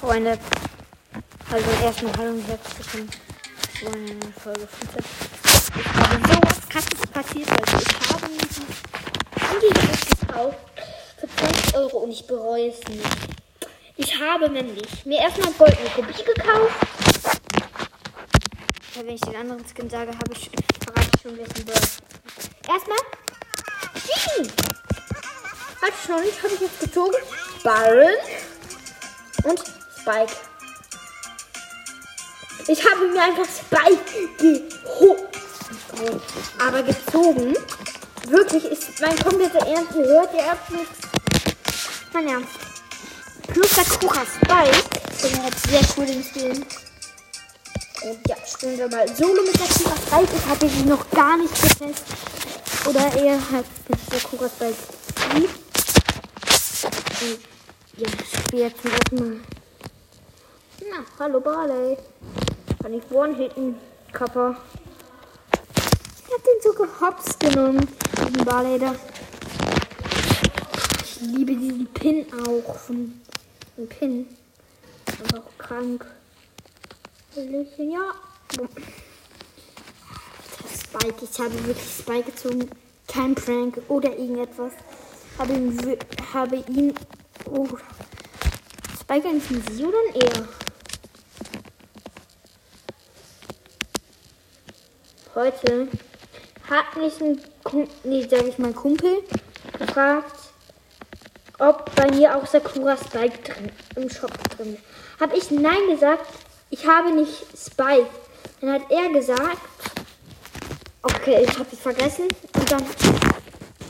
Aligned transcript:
Freunde. 0.00 0.38
Also 1.50 1.70
erstmal 1.82 2.16
hallo 2.18 2.30
und 2.30 2.46
herzlich 2.46 2.94
willkommen 2.94 3.10
zu 3.80 3.86
einer 3.86 4.32
Folge 4.32 4.68
15. 4.68 5.04
Ich 5.74 5.86
habe 5.86 6.28
so 6.28 6.40
was 6.40 6.68
krasses 6.68 7.00
passiert, 7.12 7.50
also 7.50 7.84
ich 7.84 8.12
habe 8.12 8.32
mir 8.32 8.38
die 8.38 9.66
Antivirus 9.74 10.20
gekauft 10.20 10.58
für 11.18 11.28
20 11.36 11.74
Euro 11.74 11.96
und 11.98 12.12
ich 12.12 12.24
bereue 12.28 12.68
es 12.68 12.78
nicht. 12.88 13.04
Ich 13.96 14.20
habe 14.20 14.48
nämlich 14.48 15.04
mir 15.04 15.18
erstmal 15.18 15.52
goldene 15.54 15.90
Kopie 15.90 16.22
gekauft. 16.22 16.74
Wenn 18.94 19.08
ich 19.08 19.20
den 19.20 19.34
anderen 19.34 19.64
Skin 19.66 19.90
sage, 19.90 20.12
habe 20.12 20.32
ich 20.32 20.48
verrate 20.84 21.10
ich 21.16 21.22
schon 21.22 21.38
wessen 21.38 21.64
Bird. 21.64 21.88
Erstmal 22.68 22.98
Genie. 23.94 24.50
Halt 25.82 25.94
schon, 26.06 26.20
nicht, 26.22 26.40
habe 26.40 26.54
ich 26.54 26.60
jetzt 26.60 26.80
gezogen. 26.80 27.16
Byron 27.64 28.14
und 29.42 29.77
Spike. 30.08 30.32
Ich 32.66 32.82
habe 32.82 33.08
mir 33.08 33.22
einfach 33.22 33.44
Spike 33.44 34.28
geholt. 34.38 35.28
Aber 36.58 36.82
gezogen. 36.82 37.54
Wirklich 38.26 38.64
ist 38.64 39.00
mein 39.00 39.18
kompletter 39.18 39.66
Ernst. 39.66 39.94
Ihr 39.96 40.06
hört 40.06 40.32
ihr 40.32 40.40
Ernst 40.40 40.70
nichts. 40.70 40.98
Mein 42.14 42.28
Ernst. 42.28 42.48
Plus 43.48 43.70
der 43.74 43.84
Kucha 43.84 44.22
Spike. 44.24 44.82
Der 45.22 45.42
hat 45.42 45.58
sehr 45.68 45.82
cool 45.96 46.06
den 46.06 46.24
Skin. 46.24 46.64
Und 48.00 48.28
ja, 48.28 48.36
spielen 48.46 48.78
wir 48.78 48.88
mal 48.88 49.14
Solo 49.14 49.42
mit 49.42 49.60
der 49.60 49.66
Kucha 49.66 49.96
Spike. 50.06 50.32
Ich 50.36 50.46
habe 50.48 50.68
sie 50.68 50.84
noch 50.84 51.10
gar 51.10 51.36
nicht 51.36 51.54
getestet. 51.54 52.02
Oder 52.86 53.14
eher 53.14 53.38
halt 53.50 53.66
mit 53.88 54.12
der 54.12 54.20
Kucha 54.20 54.48
Spike. 54.48 54.78
Und 57.20 57.40
ja, 57.98 58.08
ich 58.08 58.38
spiele 58.38 58.62
jetzt 58.62 58.84
Mal. 59.12 59.40
Na, 60.90 61.04
hallo 61.18 61.40
Barley. 61.40 61.98
Kann 62.80 62.94
ich 62.94 63.10
One-Hitten, 63.10 63.76
Kappa. 64.12 64.56
Ich 66.26 66.34
hab 66.34 66.44
den 66.44 66.62
so 66.62 66.72
gehops 66.72 67.38
genommen, 67.38 67.88
diesen 68.16 68.44
Barley 68.44 68.78
da. 68.78 68.94
Ich 71.02 71.20
liebe 71.20 71.56
diesen 71.56 71.86
Pin 71.88 72.26
auch 72.32 72.74
von 72.76 73.20
dem 73.76 73.88
Pin. 73.88 74.28
Aber 75.22 75.38
auch 75.40 75.58
krank. 75.58 76.06
Ja. 77.34 78.14
Spike, 80.72 81.24
ich 81.24 81.38
habe 81.38 81.66
wirklich 81.66 81.98
Spike 81.98 82.30
gezogen. 82.30 82.70
Kein 83.06 83.34
Prank 83.34 83.80
oder 83.88 84.16
irgendetwas. 84.16 84.72
Habe 85.38 85.52
ihn, 85.52 85.98
habe 86.32 86.56
ihn 86.68 86.94
Oh. 87.50 87.66
Spike 89.00 89.28
ein 89.28 89.40
sie 89.40 89.84
oder 89.84 89.96
ein 89.98 90.20
er? 90.20 90.48
Heute 95.38 95.86
hat 96.68 96.96
mich 96.96 97.20
ein 97.20 97.40
Kumpel, 97.62 97.94
nee, 98.02 98.26
sag 98.28 98.44
ich 98.44 98.58
mal 98.58 98.72
Kumpel, 98.72 99.22
gefragt, 99.78 100.36
ob 101.60 101.94
bei 101.94 102.10
mir 102.10 102.34
auch 102.34 102.44
Sakura 102.44 102.96
Spike 102.96 103.38
drin, 103.44 103.70
im 103.94 104.10
Shop 104.10 104.32
drin 104.56 104.74
ist. 104.74 104.82
Habe 105.20 105.36
ich 105.36 105.52
nein 105.52 105.78
gesagt, 105.88 106.26
ich 106.70 106.84
habe 106.84 107.14
nicht 107.14 107.46
Spike. 107.56 108.08
Dann 108.60 108.72
hat 108.72 108.90
er 108.90 109.10
gesagt, 109.10 109.58
okay, 111.02 111.46
ich 111.48 111.56
habe 111.56 111.68
es 111.70 111.78
vergessen. 111.78 112.26
Und 112.56 112.72
dann 112.72 112.84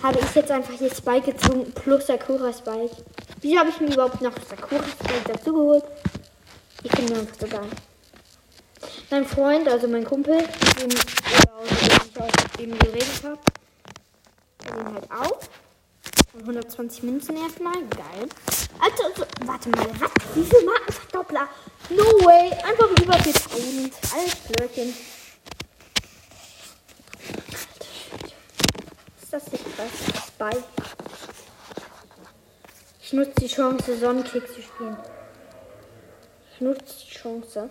habe 0.03 0.19
ich 0.21 0.35
jetzt 0.35 0.51
einfach 0.51 0.75
hier 0.75 0.95
Spike 0.95 1.33
gezogen 1.33 1.73
plus 1.73 2.09
Sakura 2.09 2.53
Spike. 2.53 2.95
Wieso 3.41 3.59
habe 3.59 3.71
ich 3.71 3.81
mir 3.81 3.95
überhaupt 3.95 4.21
noch 4.21 4.35
Sakura 4.47 4.85
Spike 4.85 5.33
dazu 5.33 5.55
geholt? 5.55 5.85
Ich 6.83 6.91
bin 6.91 7.07
mir 7.07 7.21
einfach 7.21 7.41
so 7.41 7.47
geil. 7.47 7.71
Mein 9.11 9.25
Freund, 9.25 9.67
also 9.67 9.89
mein 9.89 10.05
Kumpel, 10.05 10.37
mit 10.37 10.83
dem, 10.83 10.91
ich 10.91 12.20
auch 12.20 12.61
eben 12.61 12.78
geredet 12.78 13.23
habe, 13.25 13.39
der 14.63 14.73
den 14.73 14.95
halt 14.95 15.11
auch. 15.11 15.41
120 16.41 17.02
Münzen 17.05 17.36
erstmal. 17.39 17.73
Geil. 17.73 18.29
Also, 18.79 19.05
also, 19.05 19.24
warte 19.46 19.70
mal, 19.70 19.89
was? 19.98 20.11
Wie 20.35 20.45
viel 20.45 20.63
Markenverdoppler? 20.64 21.48
No 21.89 22.05
way. 22.27 22.52
Einfach 22.52 22.91
über 23.02 23.14
4000. 23.14 23.92
Alles 24.13 24.35
Blödchen. 24.52 24.95
Ist 29.23 29.33
das 29.33 29.51
nicht 29.51 29.64
was? 29.79 30.27
Spike. 30.27 30.64
Ich 33.01 33.13
nutze 33.14 33.33
die 33.40 33.48
Chance, 33.48 33.98
Sonnenkick 33.98 34.46
zu 34.48 34.61
spielen. 34.61 34.98
Ich 36.52 36.61
nutze 36.61 36.95
die 37.07 37.14
Chance. 37.14 37.70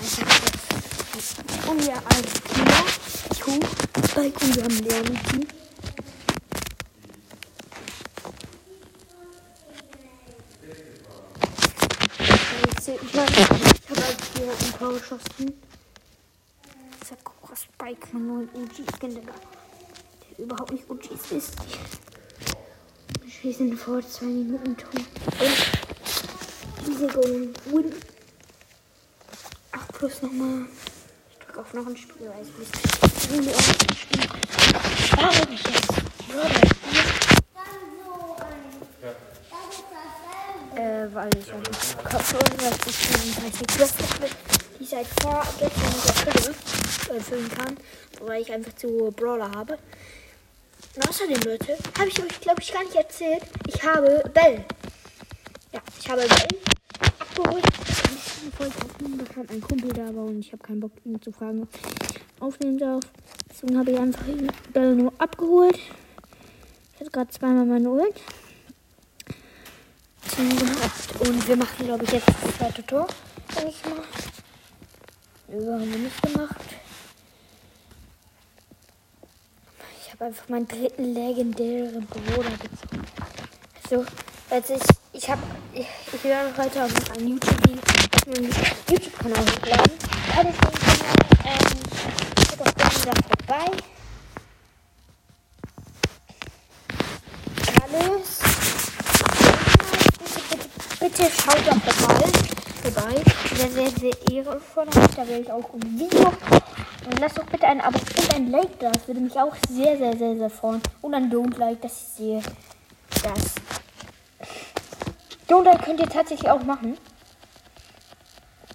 Und 0.00 1.86
wir 1.86 1.96
als 2.06 2.32
Killer, 2.44 2.84
Kuh, 3.38 3.60
Spike 4.08 4.44
und 4.46 4.56
wir 4.56 4.64
haben 4.64 4.78
Leon 4.78 5.06
im 5.06 5.22
Team. 5.24 5.46
Ich 12.18 12.88
ich 12.88 13.18
habe 13.18 14.02
als 14.02 14.22
hier 14.34 14.50
ein 14.50 14.78
Tor 14.78 14.92
geschossen. 14.94 15.60
Sakura 17.06 17.54
Spike, 17.54 18.08
mein 18.12 18.26
neuen 18.26 18.48
OG-Skin, 18.54 19.14
Digga. 19.14 19.34
Der 20.30 20.44
überhaupt 20.44 20.72
nicht 20.72 20.88
OGs 20.88 21.32
ist. 21.32 21.54
Wir 23.42 23.52
sind 23.52 23.78
vor 23.78 24.00
zwei 24.00 24.24
Minuten 24.26 24.76
tot. 24.78 24.94
Und 24.94 26.86
diese 26.86 27.06
Golden 27.06 27.52
Win. 27.66 27.94
Plus 30.00 30.22
nochmal. 30.22 30.64
Ich 31.30 31.36
drücke 31.44 31.60
auf 31.60 31.74
noch 31.74 31.86
ein 31.86 31.94
Spiel, 31.94 32.30
weil 32.30 32.40
ich 32.40 32.56
will 32.56 33.40
nicht 33.42 34.00
spielen. 34.00 34.30
Warum 35.14 35.52
ich 35.52 35.62
jetzt? 35.62 35.90
Äh, 40.74 41.14
weil 41.14 41.30
ich 41.36 41.52
einfach 41.52 42.04
Kopfhörer, 42.04 42.62
weil 42.62 42.72
ich 42.86 42.96
34 42.96 43.66
Quest 43.66 43.94
habe, 44.00 44.30
die 44.78 44.86
seit 44.86 45.06
vorgestern 45.20 45.68
in 45.68 47.06
der 47.06 47.16
erfüllen 47.16 47.50
kann, 47.50 47.76
weil 48.22 48.40
ich 48.40 48.50
einfach 48.50 48.74
zu 48.76 49.12
Brawler 49.14 49.50
habe. 49.50 49.78
Und 50.96 51.08
außerdem, 51.10 51.42
Leute, 51.42 51.76
habe 51.98 52.08
ich 52.08 52.18
euch, 52.22 52.40
glaube 52.40 52.62
ich, 52.62 52.72
gar 52.72 52.84
nicht 52.84 52.96
erzählt. 52.96 53.42
Ich 53.66 53.82
habe 53.82 54.24
Bell. 54.32 54.64
Ja, 55.74 55.80
ich 55.98 56.08
habe 56.08 56.22
Bell 56.22 56.48
abgeholt. 57.18 57.89
Ich 58.52 58.58
wollte 58.58 58.84
aufnehmen, 58.84 59.18
da 59.18 59.40
ein 59.54 59.60
Kumpel 59.60 59.92
da 59.92 60.14
war 60.14 60.24
und 60.24 60.40
ich 60.40 60.52
habe 60.52 60.62
keinen 60.62 60.80
Bock, 60.80 60.92
ihn 61.04 61.20
zu 61.22 61.32
fragen, 61.32 61.62
ob 61.62 61.68
ich 61.74 62.42
aufnehmen 62.42 62.78
darf. 62.78 63.04
Deswegen 63.48 63.78
habe 63.78 63.90
ich 63.92 63.98
einfach 63.98 64.24
Bell 64.72 64.94
nur 64.96 65.12
abgeholt. 65.18 65.78
Ich 66.94 67.00
hatte 67.00 67.10
gerade 67.10 67.30
zweimal 67.30 67.66
meine 67.66 67.88
Ult. 67.88 68.20
Und 71.20 71.48
wir 71.48 71.56
machen, 71.56 71.86
glaube 71.86 72.04
ich, 72.04 72.12
jetzt 72.12 72.28
das 72.28 72.56
zweite 72.56 72.84
Tor. 72.86 73.06
Denke 73.56 73.70
ich 73.70 73.84
mal. 73.84 75.58
Über 75.58 75.72
haben 75.74 75.92
wir 75.92 75.98
nicht 75.98 76.22
gemacht. 76.22 76.56
habe 80.20 80.26
einfach 80.26 80.48
meinen 80.50 80.68
dritten 80.68 81.14
legendären 81.14 82.06
Bruder 82.06 82.50
gezogen. 82.50 83.06
So, 83.88 84.04
also 84.50 84.74
ich, 84.74 84.82
ich 85.22 85.30
habe, 85.30 85.40
ich, 85.72 85.86
ich 86.12 86.24
werde 86.24 86.54
heute 86.58 86.84
auch 86.84 87.99
einen 88.26 88.50
YouTube-Kanal 88.88 89.44
YouTube 89.44 89.60
hochladen. 89.60 89.92
Den 90.36 90.54
Kanal, 90.56 90.78
ähm, 91.44 91.78
schaut 92.46 92.60
doch 92.60 92.74
gerne 92.74 93.00
da 93.04 93.12
vorbei. 93.28 93.68
Alles. 97.82 98.38
Bitte, 100.18 100.40
bitte, 100.48 100.68
bitte 101.00 101.24
schaut 101.30 101.62
doch 101.66 101.76
mal 101.76 101.92
vorbei. 102.82 103.14
Sehr, 103.54 103.70
sehr, 103.70 103.90
sehr 103.90 104.14
ehrenvoll. 104.30 104.86
Da 105.16 105.28
werde 105.28 105.42
ich 105.42 105.52
auch 105.52 105.74
ein 105.74 105.98
Video 105.98 106.32
und 107.06 107.18
lasst 107.18 107.38
doch 107.38 107.46
bitte 107.46 107.66
ein 107.66 107.80
Abo 107.80 107.98
und 107.98 108.34
ein 108.34 108.50
Like 108.50 108.78
da. 108.78 108.90
Das 108.90 109.06
würde 109.06 109.20
mich 109.20 109.38
auch 109.38 109.54
sehr, 109.68 109.96
sehr, 109.96 110.16
sehr, 110.16 110.36
sehr 110.36 110.50
freuen. 110.50 110.82
Und 111.02 111.14
ein 111.14 111.30
Don't 111.30 111.58
Like, 111.58 111.80
dass 111.82 111.92
ich 111.92 112.08
sehe, 112.16 112.42
dass. 113.22 113.54
Don't 115.48 115.64
Like 115.64 115.84
könnt 115.84 116.00
ihr 116.00 116.08
tatsächlich 116.08 116.50
auch 116.50 116.62
machen. 116.62 116.96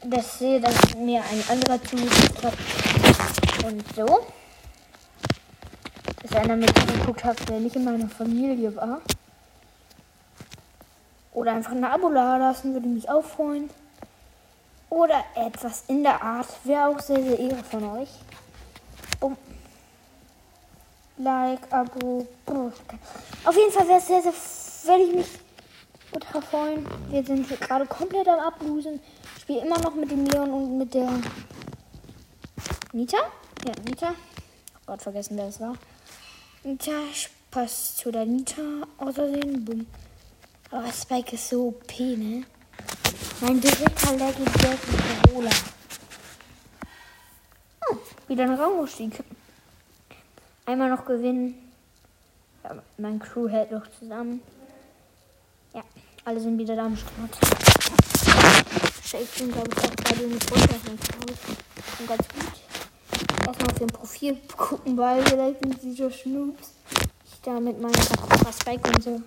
Das 0.07 0.39
sehe, 0.39 0.61
dass 0.61 0.95
mir 0.95 1.21
ein 1.23 1.43
anderer 1.49 1.81
zugeguckt 1.83 2.43
hat. 2.43 2.53
Und 3.65 3.83
so. 3.95 4.25
Dass 6.21 6.35
einer 6.35 6.55
mit 6.55 6.77
zugeguckt 6.77 7.23
hat, 7.23 7.49
der 7.49 7.59
nicht 7.59 7.75
in 7.75 7.83
meiner 7.83 8.07
Familie 8.07 8.75
war. 8.75 9.01
Oder 11.33 11.53
einfach 11.53 11.71
ein 11.71 11.83
Abo 11.83 12.09
lassen, 12.09 12.73
würde 12.73 12.87
mich 12.87 13.09
auch 13.09 13.23
freuen 13.23 13.69
oder 14.95 15.23
etwas 15.35 15.83
in 15.87 16.03
der 16.03 16.21
Art. 16.21 16.47
Wäre 16.63 16.87
auch 16.87 16.99
sehr, 16.99 17.21
sehr 17.21 17.39
ehre 17.39 17.63
von 17.63 17.83
euch. 17.97 18.09
Um 19.19 19.37
Like, 21.17 21.61
Abo. 21.71 22.27
Auf 23.45 23.55
jeden 23.55 23.71
Fall 23.71 23.87
wäre 23.87 23.99
es 23.99 24.07
sehr, 24.07 24.21
sehr, 24.21 24.33
wenn 24.85 25.01
ich 25.01 25.15
mich 25.15 25.27
Ultra 26.13 26.41
Freund. 26.41 26.87
Wir 27.09 27.23
sind 27.25 27.49
gerade 27.61 27.85
komplett 27.85 28.27
am 28.27 28.39
Ablosen. 28.39 28.99
Spiele 29.45 29.61
immer 29.61 29.77
noch 29.77 29.93
mit 29.93 30.09
dem 30.09 30.25
Leon 30.25 30.49
und 30.49 30.77
mit 30.79 30.91
der 30.91 31.07
Nita. 32.93 33.17
Ja, 33.63 33.73
Nita. 33.87 34.09
Oh 34.09 34.79
Gott, 34.87 35.03
vergessen, 35.03 35.37
wer 35.37 35.49
es 35.49 35.59
war. 35.59 35.75
Nita 36.63 36.93
passt 37.51 37.99
zu 37.99 38.11
der 38.11 38.25
Nita 38.25 38.63
außersehen. 38.97 39.63
Bumm. 39.63 39.85
Aber 40.71 40.91
Spike 40.91 41.35
ist 41.35 41.47
so 41.47 41.67
OP, 41.67 41.99
ne? 41.99 42.43
Mein 43.39 43.61
dritter 43.61 44.13
Legendär 44.13 44.77
Carola. 45.27 45.51
Hm, 47.87 47.99
wieder 48.27 48.45
ein 48.45 48.53
Rangaufstieg. 48.55 49.23
Einmal 50.65 50.89
noch 50.89 51.05
gewinnen. 51.05 51.71
Ja, 52.63 52.81
mein 52.97 53.19
Crew 53.19 53.47
hält 53.47 53.69
noch 53.69 53.85
zusammen. 53.99 54.41
Ja, 55.75 55.83
alle 56.23 56.39
sind 56.39 56.57
wieder 56.57 56.75
da 56.75 56.87
am 56.87 56.97
Start. 56.97 57.64
Shake 59.05 59.27
sind, 59.35 59.53
glaube 59.53 59.69
ich, 59.71 59.77
auch 59.77 59.95
beide 60.03 60.25
mit 60.25 60.51
runter. 60.51 60.75
Und 61.99 62.07
ganz 62.07 62.27
gut. 62.27 63.45
Erstmal 63.45 63.69
auf 63.69 63.77
dem 63.77 63.87
Profil 63.87 64.37
gucken, 64.57 64.97
weil 64.97 65.23
vielleicht 65.23 65.61
sind 65.61 65.79
sie 65.79 65.93
so 65.93 66.09
Schnoops. 66.09 66.73
Ich 67.23 67.39
da 67.43 67.59
mit 67.59 67.79
meinem 67.79 67.93
Spike 67.93 68.89
und 68.89 69.03
so. 69.03 69.21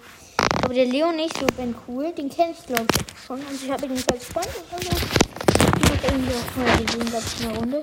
Aber 0.64 0.74
der 0.74 0.84
Leon 0.84 1.14
nicht 1.14 1.38
so 1.38 1.46
bin 1.46 1.76
cool. 1.86 2.12
Den 2.12 2.28
kenne 2.28 2.54
ich, 2.58 2.66
glaube 2.66 2.86
ich, 2.90 3.24
schon. 3.24 3.38
Und 3.38 3.62
ich 3.62 3.70
habe 3.70 3.86
ihn 3.86 3.94
nicht 3.94 4.10
als 4.10 4.24
Freund 4.24 4.48
oder 4.48 4.82
so. 4.82 4.90
Ich 4.90 5.90
habe 5.90 6.06
irgendwie 6.06 6.34
auch 6.34 6.52
schon 6.52 6.64
mal 6.64 6.84
gesehen, 6.84 7.06
glaube 7.06 7.24
ich, 7.24 7.40
in 7.40 7.48
der 7.48 7.58
Runde. 7.58 7.82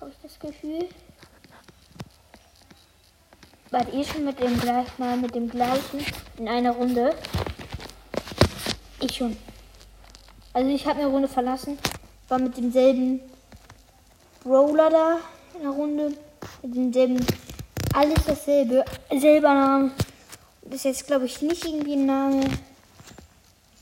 Habe 0.00 0.10
ich 0.10 0.16
das 0.22 0.38
Gefühl. 0.38 0.88
Wart 3.70 3.92
ihr 3.92 4.04
schon 4.04 4.24
mit 4.24 4.40
dem 4.40 4.58
gleichen 4.58 4.92
mal 4.96 5.16
mit 5.18 5.34
dem 5.34 5.50
gleichen 5.50 6.06
in 6.38 6.48
einer 6.48 6.72
Runde? 6.72 7.14
Ich 8.98 9.14
schon. 9.14 9.36
Also 10.52 10.68
ich 10.70 10.86
habe 10.86 11.00
eine 11.00 11.08
Runde 11.08 11.28
verlassen, 11.28 11.78
war 12.28 12.38
mit 12.38 12.56
demselben 12.56 13.20
Brawler 14.44 14.90
da 14.90 15.18
in 15.54 15.62
der 15.62 15.70
Runde, 15.70 16.12
mit 16.62 16.76
demselben 16.76 17.24
alles 17.94 18.24
dasselbe, 18.26 18.84
selber 19.10 19.54
Name. 19.54 19.92
Das 20.62 20.76
ist 20.76 20.84
jetzt 20.84 21.06
glaube 21.06 21.26
ich 21.26 21.42
nicht 21.42 21.64
irgendwie 21.64 21.94
ein 21.94 22.06
Name, 22.06 22.44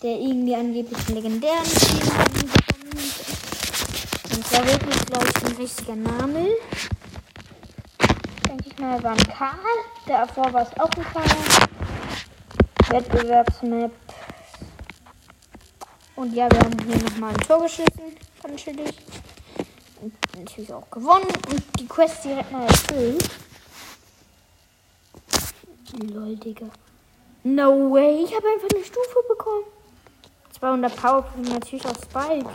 der 0.03 0.19
irgendwie 0.19 0.55
angeblich 0.55 0.99
einen 1.09 1.17
legendären 1.17 1.65
Team 1.65 2.19
hat. 2.19 2.31
Und 4.33 4.53
da 4.53 4.67
wirklich 4.67 5.07
glaube 5.07 5.27
ich 5.29 5.45
ein 5.45 5.57
richtiger 5.57 5.97
Name 5.97 6.49
denke 8.61 8.65
ich 8.69 8.79
mal, 8.79 9.03
war 9.03 9.13
ein 9.13 9.29
Karl. 9.29 9.59
Der 10.07 10.27
davor 10.27 10.53
war 10.53 10.63
es 10.63 10.81
auch 10.81 10.91
ein 10.97 11.05
Karl. 11.13 11.69
Wettbewerbsmap. 12.91 13.93
Und 16.21 16.35
ja, 16.35 16.47
wir 16.53 16.59
haben 16.59 16.77
hier 16.87 17.03
nochmal 17.03 17.31
ein 17.31 17.41
Tor 17.41 17.63
geschissen. 17.63 18.15
Ganz. 18.43 18.67
Und 18.67 20.13
natürlich 20.37 20.71
auch 20.71 20.91
gewonnen. 20.91 21.25
Und 21.51 21.81
die 21.81 21.87
Quest 21.89 22.23
direkt 22.23 22.53
mal 22.53 22.67
erfüllt. 22.67 23.31
Lol, 26.13 26.37
Digga. 26.37 26.67
No 27.43 27.91
way. 27.91 28.23
Ich 28.23 28.37
habe 28.37 28.47
einfach 28.49 28.69
eine 28.71 28.85
Stufe 28.85 29.17
bekommen. 29.31 29.65
200 30.59 30.95
Powerpunkte 30.95 31.53
natürlich 31.53 31.87
auf 31.87 31.97
Spike. 31.97 32.51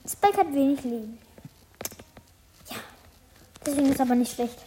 Spike 0.07 0.37
hat 0.37 0.53
wenig 0.53 0.83
Leben. 0.83 1.17
Ja. 2.69 2.77
Deswegen 3.65 3.91
ist 3.91 4.01
aber 4.01 4.15
nicht 4.15 4.33
schlecht. 4.33 4.57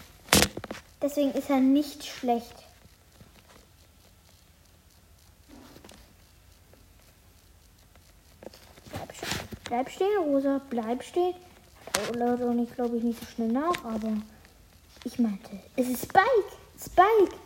Deswegen 1.02 1.32
ist 1.32 1.48
er 1.48 1.60
nicht 1.60 2.04
schlecht. 2.04 2.54
Bleib, 8.92 9.08
bleib 9.70 9.88
stehen, 9.88 10.18
Rosa. 10.24 10.60
Bleib 10.68 11.02
stehen. 11.02 11.34
Oh, 11.96 12.18
Leute, 12.18 12.44
und 12.46 12.58
ich 12.58 12.74
glaube 12.74 12.96
ich 12.96 13.02
nicht 13.02 13.20
so 13.20 13.26
schnell 13.26 13.52
nach, 13.52 13.84
aber 13.84 14.12
ich 15.04 15.18
meinte, 15.18 15.50
es 15.76 15.88
ist 15.88 16.02
Spike. 16.02 16.50
Spike. 16.78 17.36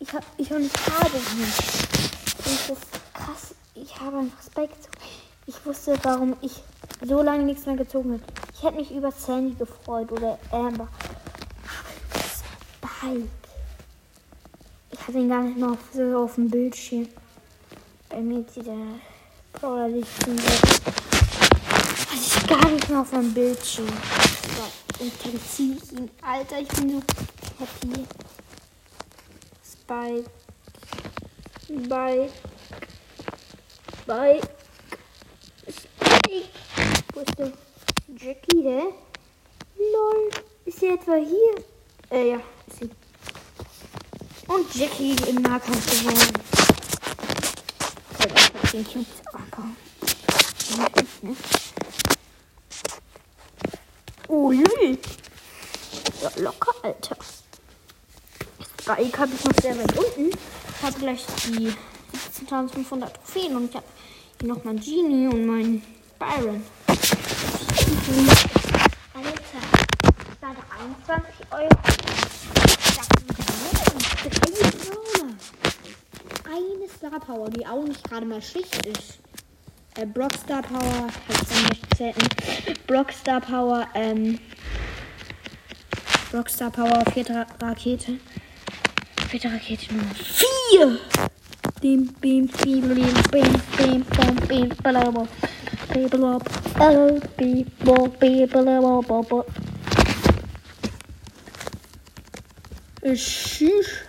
Ich 0.00 0.12
habe 0.12 0.24
ich 0.36 0.50
habe 0.50 0.62
nicht. 0.62 0.78
Das 2.38 2.70
ist 2.70 3.14
krass. 3.14 3.54
Ich 3.74 4.00
habe 4.00 4.18
einfach 4.18 4.42
Spike 4.42 4.74
gezogen. 4.74 4.96
Ich 5.46 5.66
wusste, 5.66 5.98
warum 6.02 6.36
ich 6.40 6.62
so 7.02 7.22
lange 7.22 7.44
nichts 7.44 7.66
mehr 7.66 7.76
gezogen 7.76 8.14
habe. 8.14 8.22
Ich 8.54 8.62
hätte 8.62 8.76
mich 8.76 8.90
über 8.90 9.12
Sandy 9.12 9.54
gefreut 9.54 10.10
oder 10.10 10.38
Amber. 10.50 10.88
Hype. 13.02 13.28
Ich 14.90 15.00
hatte 15.00 15.18
ihn 15.18 15.28
gar 15.28 15.42
nicht 15.42 15.58
noch 15.58 15.76
so 15.92 16.24
auf 16.24 16.36
dem 16.36 16.48
Bildschirm. 16.48 17.08
Bei 18.08 18.20
mir 18.20 18.46
zieht 18.48 18.66
der 18.66 18.74
Brawler 19.52 19.88
nicht 19.88 20.08
Hatte 20.26 20.30
ich 20.32 21.05
gar 22.46 22.70
nicht 22.70 22.88
mehr 22.88 23.00
auf 23.00 23.10
dem 23.10 23.32
Bildschirm. 23.32 23.86
So, 23.86 25.04
und 25.04 25.12
dann 25.24 25.40
ziehe 25.48 25.76
ich 25.76 25.92
ihn. 25.92 26.10
Alter, 26.22 26.60
ich 26.60 26.68
bin 26.68 26.90
so 26.90 27.02
happy. 27.58 28.06
Spike. 29.64 30.30
Spike. 31.66 32.32
Spike. 34.02 34.48
Spike. 35.68 36.48
Wo 37.14 37.20
ist 37.20 37.38
der 37.38 37.52
Jackie, 38.18 38.62
hä? 38.62 38.82
Lol. 39.78 40.30
Ist 40.64 40.80
sie 40.80 40.88
etwa 40.88 41.14
hier? 41.14 41.64
Äh, 42.10 42.30
ja. 42.30 42.40
Und 44.48 44.74
Jackie 44.74 45.16
im 45.28 45.42
Nahkampf 45.42 45.90
gewonnen. 45.90 46.46
den 48.72 48.84
Cubes 48.84 49.06
abbauen. 49.32 49.76
Oh, 54.28 54.50
Lül. 54.50 54.98
Ja, 56.22 56.30
locker, 56.36 56.74
Alter. 56.82 57.16
Spike 58.80 59.18
habe 59.18 59.32
ich 59.34 59.44
noch 59.44 59.52
sehr 59.62 59.78
weit 59.78 59.96
unten. 59.98 60.30
Ich 60.30 60.82
habe 60.82 60.98
gleich 60.98 61.24
die 61.46 61.72
17.500 62.46 63.12
Trophäen 63.12 63.56
und 63.56 63.70
ich 63.70 63.76
habe 63.76 63.86
hier 64.40 64.48
noch 64.48 64.64
mein 64.64 64.80
Genie 64.80 65.28
und 65.28 65.46
mein 65.46 65.82
Byron. 66.18 66.62
Alter, 69.14 69.62
gerade 70.40 70.62
21 70.80 71.46
Euro. 71.52 71.68
3 76.44 76.88
Star 76.96 77.20
Power, 77.20 77.48
die 77.50 77.66
auch 77.66 77.82
nicht 77.84 78.02
gerade 78.08 78.26
mal 78.26 78.42
Schicht 78.42 78.86
ist 78.86 79.18
äh, 79.96 80.06
Brockstar 80.06 80.62
Power, 80.62 81.08
halt 81.28 81.96
selten. 81.96 82.28
Brockstar 82.86 83.40
Power, 83.40 83.86
ähm, 83.94 84.38
Brockstar 86.30 86.70
Power, 86.70 87.04
vierte 87.12 87.46
Rakete. 87.60 88.18
Vierte 89.28 89.52
Rakete 89.52 89.94
Nummer 89.94 90.14
vier. 90.14 90.98
Bim, 91.80 92.08
bim, 92.20 92.46
bim, 92.48 92.80
bim, 92.80 93.14
bim, 93.30 93.54
bim, 93.76 94.04
bim, 94.08 94.38
bim, 94.48 94.68
bim, 94.78 95.28
Bibelop, 95.92 96.42
oh, 96.80 97.20
bibo, 97.38 98.08
bibelop, 98.20 99.06
bobo. 99.06 99.46
Tschüss. 103.02 104.05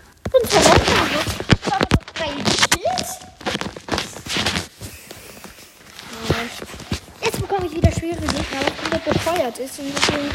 Wieder 8.61 8.99
befeuert 8.99 9.57
ist. 9.59 9.79
Und 9.79 9.93
deswegen 9.95 10.29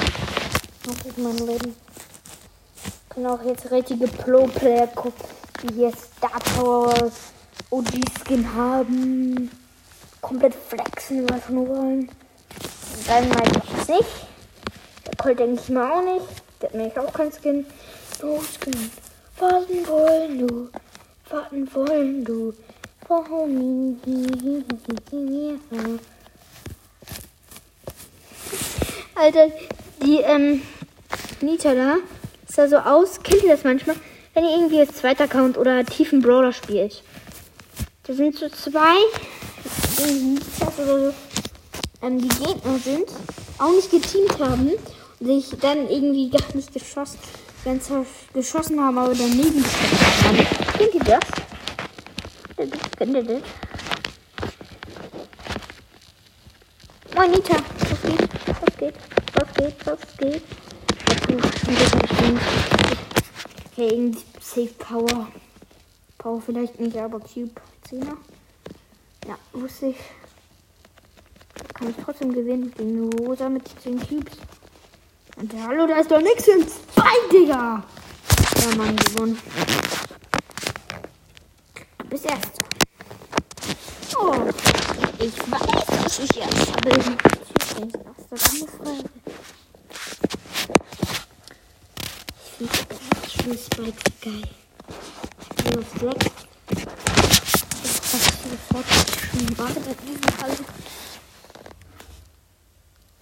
noch 0.86 1.04
ist 1.04 1.18
mein 1.18 1.38
Leben. 1.38 1.76
Ich 2.84 3.08
kann 3.14 3.26
auch 3.26 3.42
jetzt 3.44 3.70
richtige 3.70 4.08
Pro-Player 4.08 4.86
gucken, 4.88 5.24
die 5.62 5.74
hier 5.74 5.92
Star 5.92 6.40
Power 6.56 7.10
OG-Skin 7.70 8.54
haben. 8.54 9.50
Komplett 10.20 10.54
flexen, 10.54 11.28
was 11.28 11.48
nur 11.48 11.68
wollen. 11.68 12.08
Dann 13.06 13.28
mal 13.28 13.42
ich 13.46 13.88
nicht. 13.88 14.26
Der 15.06 15.16
Colt 15.16 15.38
denke 15.38 15.60
ich 15.60 15.68
mal 15.68 15.90
auch 15.90 16.02
nicht. 16.02 16.26
Der 16.60 16.68
hat 16.68 16.76
nämlich 16.76 16.98
auch 16.98 17.12
kein 17.12 17.32
Skin. 17.32 17.66
Los, 18.20 18.44
Skin. 18.60 18.90
Warten 19.38 19.86
wollen 19.88 20.46
du. 20.46 20.68
Warten 21.28 21.74
wollen 21.74 22.24
du. 22.24 22.54
Warum? 23.08 23.98
Alter, 29.22 29.52
die, 30.04 30.16
ähm, 30.16 30.62
Nita 31.42 31.74
da, 31.74 31.98
sah 32.48 32.66
so 32.66 32.78
aus, 32.78 33.22
kennt 33.22 33.44
ihr 33.44 33.50
das 33.50 33.62
manchmal, 33.62 33.94
wenn 34.34 34.42
ihr 34.42 34.50
irgendwie 34.50 34.80
als 34.80 34.96
zweiter 34.96 35.24
Account 35.24 35.56
oder 35.56 35.84
tiefen 35.84 36.20
Brawler 36.20 36.52
spielt. 36.52 37.04
Da 38.02 38.14
sind 38.14 38.36
so 38.36 38.48
zwei, 38.48 38.96
oder 40.60 41.12
so, 41.12 41.14
ähm, 42.02 42.18
die 42.18 42.28
Gegner 42.30 42.78
sind, 42.82 43.10
auch 43.58 43.70
nicht 43.70 43.92
geteamt 43.92 44.40
haben 44.40 44.72
und 45.20 45.26
sich 45.26 45.50
dann 45.60 45.88
irgendwie 45.88 46.28
gar 46.28 46.56
nicht 46.56 46.72
geschossen, 46.72 47.20
ganz 47.64 47.92
geschossen 48.34 48.80
haben, 48.80 48.98
aber 48.98 49.14
daneben 49.14 49.62
geschossen 49.62 50.24
haben. 50.24 50.46
Kennt 50.78 50.94
ihr 50.94 51.04
das? 51.04 51.20
Kennt 52.98 53.14
ihr 53.14 53.22
das? 53.22 53.42
Moin 57.14 57.30
Nita? 57.30 57.54
Was 57.88 58.02
geht? 58.02 58.31
Geht? 59.62 59.86
Was 59.86 60.16
geht? 60.18 60.42
Okay, 63.70 63.88
irgendwie 63.94 64.24
Safe 64.40 64.74
Power. 64.76 65.28
Power 66.18 66.42
vielleicht 66.44 66.80
nicht, 66.80 66.96
aber 66.96 67.20
Cube 67.20 67.52
10er. 67.88 68.16
Ja, 69.28 69.38
wusste 69.52 69.86
ich. 69.86 69.96
Kann 71.74 71.90
ich 71.90 71.96
trotzdem 72.04 72.34
gewinnen 72.34 72.74
gegen 72.76 73.08
Rosa 73.12 73.48
mit 73.48 73.62
10 73.84 74.00
Cubes. 74.00 74.36
Und 75.36 75.52
hallo, 75.64 75.86
da 75.86 75.98
ist 75.98 76.10
doch 76.10 76.20
nichts 76.20 76.48
im 76.48 76.66
Zwei, 76.66 77.14
Digga! 77.30 77.84
Ja, 78.56 78.76
Mann, 78.76 78.96
gewonnen. 78.96 79.38
Du 81.98 82.06
bist 82.08 82.24
Erster. 82.24 82.64
Oh, 84.18 84.34
ich 85.20 85.38
weiß, 85.38 85.86
dass 85.86 86.18
ich 86.18 86.36
Erster 86.36 86.80
bin. 86.80 87.16
Übrigens, 87.76 87.94
erster 87.94 88.36
Frage. 88.66 89.21
Finde 92.68 93.58
Spike 93.58 94.04
geil. 94.20 94.42
Ich 95.40 95.64
bin 95.64 95.78
auf 95.78 95.88
Flex. 95.98 96.26
Ich 96.70 96.82
hab 98.12 98.34
sofort 98.50 98.86
schon 99.30 99.58
warte 99.58 99.80
bei 99.80 99.94
diesem 100.06 100.22
Fall. 100.22 100.56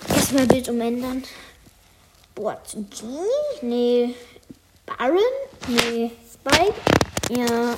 Erstmal 0.08 0.46
Bild 0.46 0.68
umändern. 0.68 1.24
What? 2.36 2.76
G? 2.90 3.06
Nee. 3.62 4.14
Baron? 4.86 5.20
Nee. 5.68 6.10
Spike? 6.32 6.74
Ja. 7.30 7.76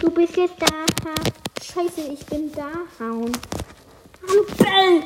Du 0.00 0.10
bist 0.10 0.36
jetzt 0.36 0.54
da. 0.58 0.66
Scheiße, 1.72 2.00
ich 2.00 2.26
bin 2.26 2.50
da. 2.50 2.68
Hauen. 2.98 3.30
Hallo, 4.26 4.44
Bell. 4.58 5.04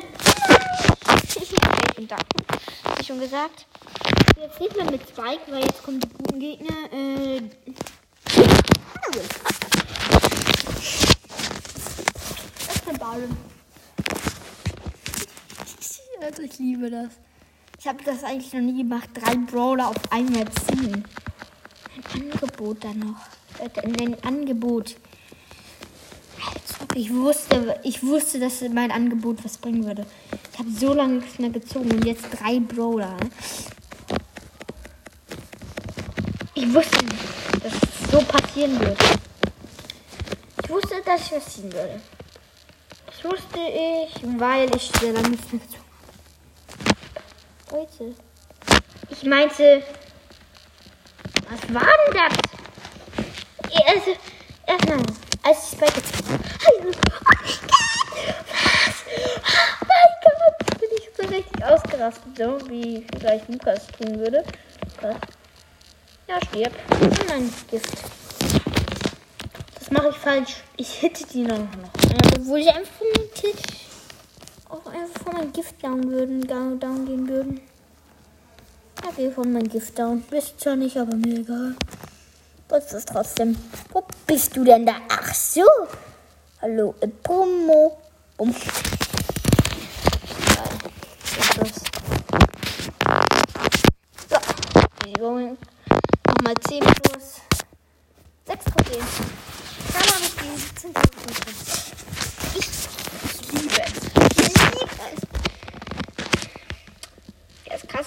Ich 1.35 1.95
bin 1.95 2.09
da. 2.09 2.17
Hab 2.85 3.01
ich 3.01 3.07
schon 3.07 3.21
gesagt. 3.21 3.67
Jetzt 4.41 4.61
nicht 4.61 4.75
mehr 4.75 4.91
mit 4.91 5.03
Spike, 5.07 5.43
weil 5.49 5.65
jetzt 5.65 5.83
kommen 5.83 6.01
die 6.01 6.09
guten 6.09 6.41
Gegner. 6.41 6.91
Äh. 6.91 7.43
Das 12.67 12.77
ist 12.77 12.89
ein 12.89 12.99
Baron. 12.99 13.37
Also 16.23 16.41
ich 16.41 16.59
liebe 16.59 16.89
das. 16.91 17.11
Ich 17.79 17.87
habe 17.87 18.03
das 18.03 18.25
eigentlich 18.25 18.55
noch 18.55 18.63
nie 18.63 18.79
gemacht. 18.79 19.11
Drei 19.13 19.35
Brawler 19.35 19.89
auf 19.89 20.11
einmal 20.11 20.47
ziehen. 20.67 21.05
Ein 22.15 22.23
Angebot 22.23 22.83
dann 22.83 22.99
noch. 23.01 23.21
Ein 23.61 24.25
Angebot. 24.25 24.97
Ich 26.97 27.13
wusste, 27.13 27.81
ich 27.83 28.03
wusste, 28.05 28.39
dass 28.39 28.61
mein 28.73 28.93
Angebot 28.93 29.45
was 29.45 29.59
bringen 29.59 29.85
würde. 29.85 30.07
Ich 30.53 30.59
habe 30.59 30.71
so 30.71 30.95
lange 30.95 31.15
nicht 31.15 31.41
mehr 31.41 31.51
gezogen 31.51 31.91
und 31.91 32.05
jetzt 32.05 32.27
drei 32.39 32.61
Brawler. 32.61 33.17
Ich 36.55 36.73
wusste 36.73 37.05
nicht, 37.05 37.65
dass 37.65 37.73
es 37.73 38.11
so 38.13 38.19
passieren 38.21 38.79
würde. 38.79 38.97
Ich 40.63 40.71
wusste, 40.71 41.03
dass 41.05 41.27
ich 41.27 41.33
was 41.33 41.55
ziehen 41.55 41.73
würde. 41.73 42.01
Das 43.07 43.25
wusste 43.25 43.59
ich, 43.59 44.41
weil 44.41 44.75
ich 44.77 44.93
sehr 45.01 45.13
lange 45.13 45.31
nicht 45.31 45.53
mehr 45.53 45.63
gezogen 45.63 45.85
habe. 47.71 47.77
Leute. 47.77 48.15
Ich 49.11 49.25
meinte. 49.25 49.83
Was 51.51 51.75
war 51.75 51.83
denn 51.83 52.15
das? 52.15 52.39
Also, 53.87 54.17
erstmal, 54.67 54.99
als 55.45 55.73
ich 55.73 55.79
bei 55.79 55.87
Oh 55.87 56.81
mein 59.87 60.13
Gott! 60.23 60.81
Bin 60.81 60.89
ich 60.97 61.11
so 61.17 61.23
richtig 61.29 61.65
ausgerastet, 61.65 62.37
so 62.37 62.59
wie 62.69 63.07
vielleicht 63.17 63.49
Lukas 63.49 63.87
tun 63.99 64.19
würde. 64.19 64.45
Ja, 66.27 66.41
stirb. 66.41 66.73
Und 67.01 67.33
ein 67.33 67.53
Gift. 67.71 67.93
Das 69.79 69.91
mache 69.91 70.09
ich 70.11 70.17
falsch. 70.17 70.57
Ich 70.77 70.95
hitte 70.95 71.27
die 71.27 71.43
noch. 71.43 71.59
noch. 71.59 71.91
Obwohl 72.37 72.59
ich 72.61 72.69
einfach 72.69 73.05
nicht 73.19 73.85
auch 74.75 74.87
einfach 74.87 75.23
von 75.23 75.33
meinem 75.35 75.53
Gift 75.53 75.83
down 75.83 76.11
würden, 76.11 76.41
down 76.47 77.07
gehen 77.07 77.29
würden. 77.29 77.61
Ja, 79.03 79.11
geh 79.17 79.31
von 79.31 79.53
meinem 79.53 79.69
Gift 79.69 79.99
down. 79.99 80.23
Bist 80.23 80.61
zwar 80.61 80.77
nicht, 80.77 80.97
aber 80.97 81.15
mir 81.15 81.41
egal. 81.41 81.77
Was 82.75 82.93
ist 82.93 83.09
trotzdem? 83.09 83.57
Wo 83.93 84.03
bist 84.27 84.57
du 84.57 84.65
denn 84.65 84.85
da? 84.85 84.95
Ach 85.09 85.33
so. 85.33 85.63
Hallo, 86.61 86.97
äh, 87.01 87.07
Promo. 87.07 88.01
Bumm. 88.37 88.53
So, 94.29 94.37
Übungen. 95.07 95.57
Nochmal 96.27 96.55
10 96.69 96.81
plus 96.81 97.43
6 98.45 98.65
Trophäen. 98.65 99.07
Dann 99.93 100.03
habe 100.03 100.25
ich 100.25 100.35
die 100.35 100.75
10 100.75 100.95
Trophäen. 100.95 101.47
Ich 102.57 103.53
liebe 103.53 103.83
es. 103.85 104.05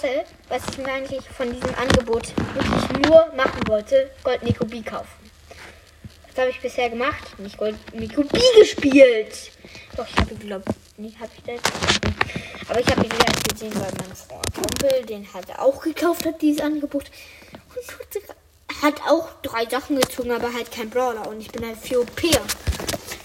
Kassel, 0.08 0.24
was 0.48 0.62
ich 0.70 0.78
mir 0.78 0.92
eigentlich 0.92 1.24
von 1.28 1.52
diesem 1.52 1.74
Angebot 1.74 2.32
wirklich 2.54 3.06
nur 3.06 3.32
machen 3.36 3.60
wollte, 3.66 4.10
Gold 4.22 4.42
Nico 4.42 4.64
B 4.64 4.82
kaufen. 4.82 5.30
Das 6.28 6.38
habe 6.38 6.50
ich 6.50 6.60
bisher 6.60 6.88
gemacht. 6.88 7.38
Nicht 7.38 7.58
Gold 7.58 7.76
Nico 7.94 8.22
B 8.22 8.38
gespielt. 8.58 9.52
Doch, 9.96 10.06
ich 10.06 10.16
habe 10.16 10.34
glaube 10.36 10.64
nee, 10.96 11.12
habe 11.20 11.30
ich 11.36 11.44
das? 11.44 11.72
Aber 12.68 12.80
ich 12.80 12.86
habe 12.86 13.04
ihn 13.04 13.12
wieder 13.12 13.32
gesehen, 13.48 13.74
weil 13.74 13.92
mein 13.98 14.16
Freund 14.16 14.54
Kumpel, 14.54 15.04
den 15.06 15.32
hat 15.32 15.48
er 15.48 15.62
auch 15.62 15.82
gekauft 15.82 16.24
hat, 16.26 16.40
dieses 16.40 16.60
Angebot. 16.62 17.10
Und 17.74 18.82
hat 18.82 19.00
auch 19.08 19.28
drei 19.42 19.66
Sachen 19.66 19.98
gezogen, 19.98 20.30
aber 20.30 20.52
halt 20.52 20.70
kein 20.70 20.88
Brawler. 20.88 21.26
Und 21.28 21.40
ich 21.40 21.50
bin 21.50 21.66
halt 21.66 21.78
für 21.78 22.00
OP. 22.00 22.22
Weil 22.22 22.40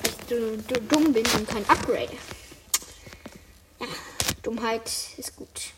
ich 0.06 0.28
du, 0.28 0.58
du 0.58 0.82
dumm 0.82 1.14
bin 1.14 1.26
und 1.38 1.48
kein 1.48 1.70
Upgrade. 1.70 2.14
Ja, 3.80 3.88
Dummheit 4.42 4.90
ist 5.18 5.36
gut. 5.36 5.50
soll 5.54 5.62
ich 5.62 5.62
nicht 5.64 5.72
werden. 5.72 5.74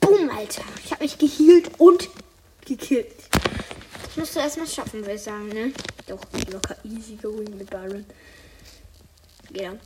Boom, 0.00 0.30
Alter. 0.30 0.64
Ich 0.84 0.92
habe 0.92 1.04
mich 1.04 1.18
gehealt 1.18 1.70
und 1.78 2.08
gekillt. 2.66 3.12
Das 4.04 4.16
musst 4.16 4.36
du 4.36 4.40
erstmal 4.40 4.66
schaffen, 4.66 5.00
würde 5.00 5.14
ich 5.14 5.22
sagen, 5.22 5.48
ne? 5.48 5.72
Doch, 6.06 6.20
locker 6.50 6.76
easy 6.84 7.16
going 7.16 7.56
mit 7.56 7.70
Byron. 7.70 8.04
Down. 9.50 9.80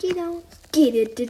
Geh 0.00 0.12
down. 0.12 0.42
Geh 0.72 0.90
down. 0.90 1.22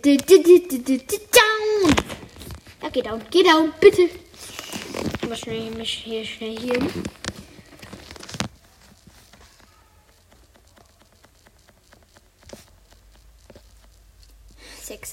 Ja, 2.83 2.89
geh 2.91 3.03
down. 3.03 3.23
Geh 3.31 3.43
down, 3.43 3.73
bitte. 3.81 4.03
Ich 4.03 5.29
muss 5.29 5.47
mich 5.47 5.91
hier 6.05 6.25
schnell 6.25 6.59
hier. 6.59 6.79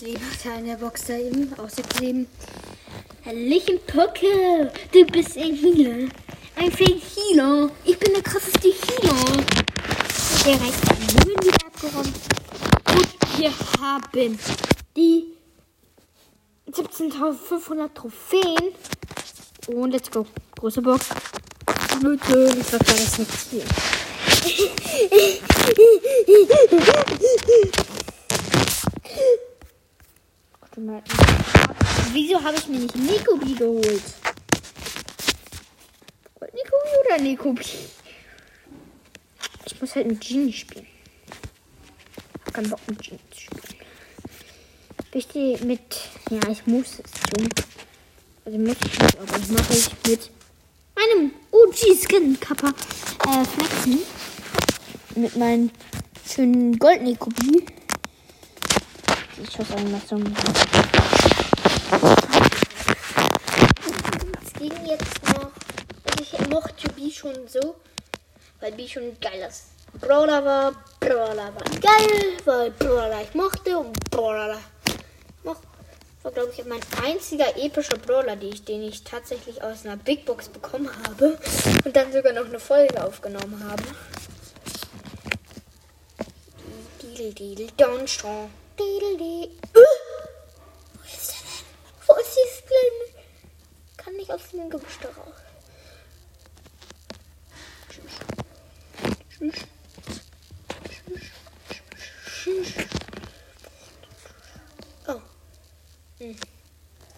Er 0.06 0.60
in 0.60 0.68
der 0.68 0.76
Box 0.76 1.06
da 1.08 1.18
eben. 1.18 1.52
Leben. 2.00 2.28
Herrlichen 3.24 3.80
Pocke. 3.88 4.72
Du 4.92 5.04
bist 5.06 5.36
ein 5.36 5.56
Healer. 5.56 6.10
Ein 6.56 6.72
Fake 6.72 7.02
Healer. 7.16 7.72
Ich 7.84 7.98
bin 7.98 8.14
der 8.14 8.22
krasseste 8.22 8.68
Healer. 8.68 9.44
Der 10.46 10.62
reicht 10.62 11.26
Mühen 11.26 11.44
wieder 11.44 11.66
abgeräumt. 11.66 12.14
Und 12.88 13.40
wir 13.40 13.52
haben 13.82 14.40
die 14.96 15.34
17.500 16.70 17.92
Trophäen. 17.96 18.76
Und 19.66 19.90
let's 19.90 20.12
go. 20.12 20.28
Große 20.60 20.84
Box. 20.84 21.10
Bitte. 22.00 22.56
Ich 22.60 22.68
sag 22.68 22.86
das 22.86 23.18
nichts 23.18 23.48
hier. 23.50 23.64
Wieso 30.78 32.44
habe 32.44 32.58
ich 32.58 32.68
mir 32.68 32.80
nicht 32.80 32.96
Nikobi 32.96 33.54
geholt? 33.54 34.04
Nikobi 36.42 36.90
oder 37.06 37.22
Nikobi? 37.22 37.66
Ich 39.66 39.80
muss 39.80 39.96
halt 39.96 40.08
mit 40.08 40.20
Genie 40.20 40.52
spielen. 40.52 40.86
Ich 41.28 42.46
hab 42.46 42.54
keinen 42.56 42.70
Bock 42.70 42.82
mit 42.88 43.02
Genie 43.02 43.20
zu 43.32 43.40
spielen. 43.40 43.62
Richtig 45.14 45.64
mit. 45.64 46.10
Ja, 46.30 46.42
ich 46.50 46.68
muss 46.68 47.00
es 47.00 47.12
tun. 47.22 47.50
Also 48.44 48.58
muss 48.58 48.76
ich 48.86 49.00
nicht, 49.00 49.18
aber 49.18 49.38
ich 49.38 49.50
mache 49.50 49.74
ich 49.74 49.90
mit 50.10 50.32
meinem 50.96 51.32
OG-Skin 51.52 52.38
Kappa 52.42 52.68
äh, 52.68 53.46
flexen. 53.46 54.00
Mit 55.16 55.38
meinem 55.38 55.72
schönen 56.28 56.78
Gold-Nikobi. 56.78 57.66
Die 59.46 59.52
Schussanimation. 59.52 60.36
Es 64.44 64.54
ging 64.54 64.86
jetzt 64.86 65.24
noch. 65.28 65.52
Ich 66.20 66.50
mochte 66.50 66.90
B 66.96 67.12
schon 67.12 67.48
so, 67.48 67.76
weil 68.60 68.72
B 68.72 68.88
schon 68.88 69.04
ein 69.04 69.18
geiles 69.20 69.66
Brawler 70.00 70.44
war. 70.44 70.72
Brawler 71.00 71.54
war 71.54 71.64
geil, 71.80 72.38
weil 72.46 72.72
Brawler 72.72 73.22
ich 73.22 73.34
mochte 73.36 73.78
und 73.78 73.94
Brawler 74.10 74.60
war, 76.26 76.32
glaube 76.32 76.52
ich, 76.58 76.66
mein 76.66 76.82
einziger 77.04 77.56
epischer 77.56 77.98
Brawler, 77.98 78.36
die 78.36 78.50
ich, 78.50 78.66
den 78.66 78.82
ich 78.82 79.04
tatsächlich 79.04 79.62
aus 79.62 79.86
einer 79.86 79.96
Big 79.96 80.26
Box 80.26 80.50
bekommen 80.50 80.90
habe 81.08 81.38
und 81.86 81.96
dann 81.96 82.12
sogar 82.12 82.34
noch 82.34 82.46
eine 82.46 82.60
Folge 82.60 83.04
aufgenommen 83.04 83.64
habe. 83.70 83.84
Deal, 87.16 87.32
deal, 87.32 87.70
don't 87.78 88.10
deal. 88.78 89.50
Uh! 89.76 89.82
Wo 90.94 91.04
ist 91.06 91.32
der 91.32 91.40
denn? 91.42 91.66
Wo 92.08 92.14
ist 92.16 92.36
die 92.36 92.48
Skin? 92.56 93.24
Kann 93.98 94.14
nicht 94.16 94.32
aus 94.32 94.50
dem 94.52 94.70
Gebüsch 94.70 95.00
da 95.02 95.10
raus. 95.10 95.34
Oh. 105.08 105.22
Hm. 106.20 106.36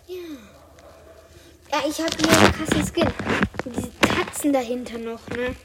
Ja. 0.08 0.16
Ja, 1.72 1.88
ich 1.88 2.00
habe 2.00 2.18
hier 2.18 2.38
einen 2.38 2.54
krassen 2.54 2.86
Skin. 2.86 3.14
Und 3.66 3.76
diese 3.76 3.92
Katzen 3.92 4.54
dahinter 4.54 4.98
noch, 4.98 5.28
ne? 5.30 5.56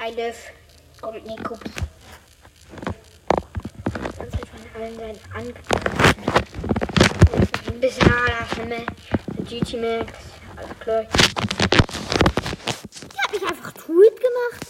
I 0.00 0.10
love 0.10 1.20
Nico. 1.26 1.58
Allen 4.74 4.96
seinen 4.96 5.18
Angriffen. 5.32 5.62
Ein 7.68 7.80
bisschen 7.80 8.12
Ader, 8.12 8.66
ne? 8.66 8.84
GT 9.48 9.80
Max, 9.80 10.12
alles 10.56 10.78
klar. 10.80 11.06
Die 12.92 13.18
hat 13.18 13.32
mich 13.32 13.42
einfach 13.42 13.72
Tweet 13.72 14.20
gemacht. 14.20 14.66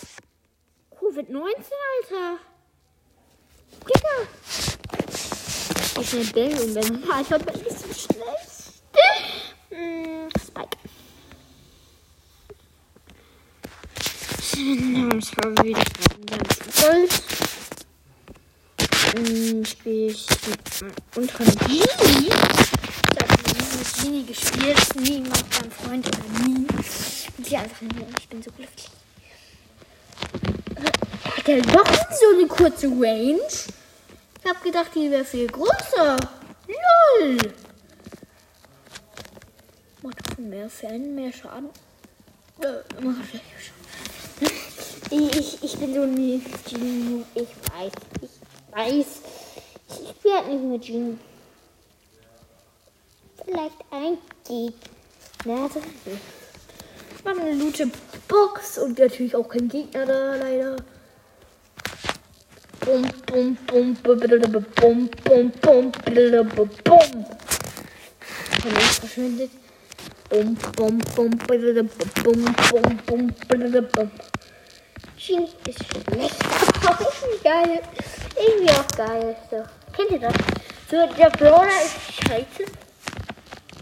Covid-19, 0.99 1.73
Alter. 1.97 2.39
Digga. 3.87 4.17
Ich 6.01 6.11
bin 6.11 6.33
Bell 6.33 6.61
und 6.61 6.75
wenn 6.75 7.03
ich 7.23 7.31
hab 7.31 7.47
nicht 7.47 7.71
so 7.71 7.87
schlecht. 7.95 8.51
Hm, 9.71 10.29
Spike. 10.39 10.77
Das 15.15 15.31
war 15.37 15.65
wieder 15.65 15.85
ganz 16.27 16.53
Gold. 16.81 17.13
Hm, 19.15 19.65
spiele 19.65 20.15
ich 20.75 20.83
mit 20.83 20.95
unteren 21.17 21.55
Genie. 21.59 21.83
Ich 21.93 22.33
habe 23.23 24.03
Genie 24.03 24.27
gespielt. 24.27 24.97
Nie 24.97 25.21
mit 25.21 25.31
meinem 25.31 25.71
Freund 25.71 26.07
oder 26.07 26.49
nie. 26.49 26.67
Und 27.37 27.47
sie 27.47 27.57
einfach 27.57 27.83
nie. 27.83 28.07
Ich 28.19 28.29
bin 28.29 28.43
so 28.43 28.51
glücklich. 28.51 28.91
Hat 31.25 31.49
er 31.49 31.63
doch 31.63 31.87
so 31.87 32.37
eine 32.37 32.47
kurze 32.47 32.89
Range? 32.89 33.41
Ich 34.43 34.51
hab 34.51 34.63
gedacht, 34.63 34.91
die 34.95 35.11
wäre 35.11 35.25
viel 35.25 35.47
größer. 35.47 36.17
Lol. 36.67 37.39
Macht 40.03 40.39
mehr 40.39 40.69
Fan, 40.69 41.15
mehr 41.15 41.33
Schaden. 41.33 41.71
Äh, 42.61 43.03
macht 43.03 43.25
Schaden. 43.31 43.41
Ich, 45.11 45.63
ich 45.63 45.79
bin 45.79 45.95
so 45.95 46.01
Genie. 46.01 46.43
Ich 47.35 47.49
weiß. 47.71 47.93
Ich 48.21 48.31
weiß. 48.73 49.07
Ich 50.27 50.33
halt 50.33 50.49
nicht 50.49 50.65
mit 50.65 50.83
Genie. 50.83 51.19
Vielleicht 53.45 53.77
ein 53.91 54.17
Gegner 54.49 55.69
drin. 55.69 56.19
Mache 57.25 57.41
eine 57.41 57.53
loote 57.53 57.91
Box 58.27 58.79
und 58.79 58.99
natürlich 58.99 59.37
auch 59.37 59.47
kein 59.47 59.69
Gegner 59.69 60.07
da, 60.07 60.37
leider. 60.37 60.77
Bum, 62.81 63.03
bum, 63.27 63.57
bum, 63.67 63.95
bum, 63.97 64.19
bum, 64.19 64.67
bum, 64.77 65.11
bum, 65.21 65.93
bum, 65.93 66.71
bum. 66.85 67.27
Wenn 68.63 68.77
es 68.77 68.99
verschwindet. 68.99 69.51
Bum, 70.31 70.55
bum, 70.77 70.99
bum, 71.15 71.31
bum, 71.31 71.91
bum, 72.25 72.45
bum, 72.73 73.35
bum, 73.47 73.89
bum. 73.93 74.11
Genie 75.19 75.51
ist 75.69 75.85
schlecht, 75.85 76.41
geil. 77.45 77.83
Irgendwie 78.37 78.71
auch 78.71 78.89
geil. 78.97 79.37
So, 79.51 79.65
kennt 79.97 80.11
ihr 80.11 80.19
das? 80.19 80.35
So, 80.91 81.07
der 81.17 81.31
Brawler 81.31 81.83
ist 81.85 82.27
scheiße. 82.27 82.71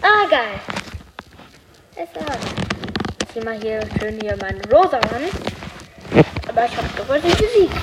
Ah, 0.01 0.27
geil. 0.29 0.61
Ist 1.97 2.15
ja 2.15 2.37
Ich 3.21 3.29
zieh 3.33 3.41
mal 3.41 3.61
hier 3.61 3.81
schön 3.99 4.21
hier 4.21 4.37
meinen 4.37 4.65
Rosa 4.73 4.99
ran. 4.99 5.25
Aber 6.49 6.67
ich 6.67 6.77
hab 6.77 6.97
doch 6.97 7.09
heute 7.09 7.29
gesiegt. 7.29 7.75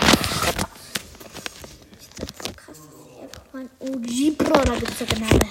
Das 2.18 2.30
ist 2.30 2.46
so 2.46 2.52
krass, 2.56 2.78
dass 2.78 3.00
ich 3.06 3.22
einfach 3.24 3.46
meinen 3.54 3.70
OG-Brawler 3.80 4.80
gezogen 4.80 5.26
habe. 5.28 5.46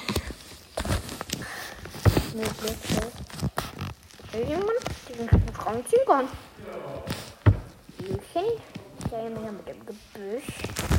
Möglich, 2.35 2.79
so. 2.89 4.39
Irgendjemand 4.39 4.79
diesen 5.09 5.29
Schrank 5.55 5.89
ziehen 5.89 6.07
kann. 6.07 6.29
Okay. 8.01 8.59
Hier 9.11 9.31
mit 9.31 9.67
dem 9.67 9.87
Gebüsch. 9.87 10.98